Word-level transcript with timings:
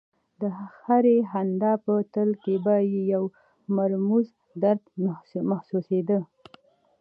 د 0.41 0.43
هرې 0.83 1.17
خندا 1.29 1.73
په 1.85 1.93
تل 2.13 2.29
کې 2.43 2.55
به 2.63 2.75
یې 2.91 3.01
یو 3.13 3.23
مرموز 3.77 4.27
درد 4.63 4.83
محسوسېده 5.49 6.19